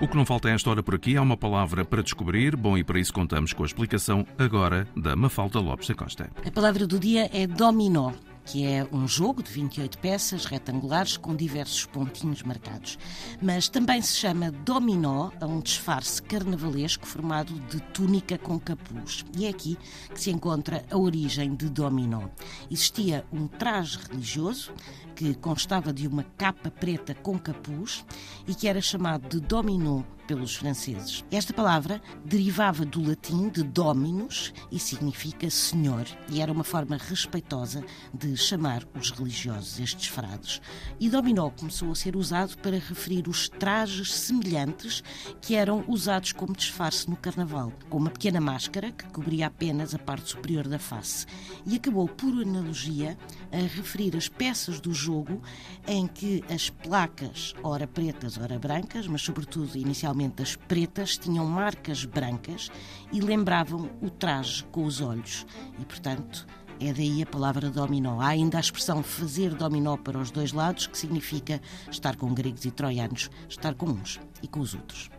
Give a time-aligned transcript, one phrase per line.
[0.00, 2.54] O que não falta a esta hora por aqui é uma palavra para descobrir.
[2.54, 6.30] Bom, e para isso contamos com a explicação agora da Mafalda Lopes da Costa.
[6.46, 8.12] A palavra do dia é dominó
[8.48, 12.98] que é um jogo de 28 peças retangulares com diversos pontinhos marcados.
[13.42, 19.22] Mas também se chama dominó a um disfarce carnavalesco formado de túnica com capuz.
[19.36, 19.76] E é aqui
[20.14, 22.28] que se encontra a origem de dominó.
[22.70, 24.72] Existia um traje religioso
[25.14, 28.02] que constava de uma capa preta com capuz
[28.46, 31.24] e que era chamado de dominó pelos franceses.
[31.30, 37.82] Esta palavra derivava do latim de dominus e significa senhor, e era uma forma respeitosa
[38.12, 40.60] de chamar os religiosos, estes frades.
[41.00, 45.02] E dominó começou a ser usado para referir os trajes semelhantes
[45.40, 49.98] que eram usados como disfarce no carnaval, com uma pequena máscara que cobria apenas a
[49.98, 51.24] parte superior da face,
[51.64, 53.16] e acabou, por analogia,
[53.50, 55.40] a referir as peças do jogo
[55.86, 62.04] em que as placas, ora pretas, ora brancas, mas sobretudo inicialmente as pretas tinham marcas
[62.04, 62.70] brancas
[63.12, 65.46] e lembravam o traje com os olhos.
[65.78, 66.46] E, portanto,
[66.80, 68.20] é daí a palavra dominó.
[68.20, 71.60] Há ainda a expressão fazer dominó para os dois lados, que significa
[71.90, 75.10] estar com gregos e troianos, estar com uns e com os outros.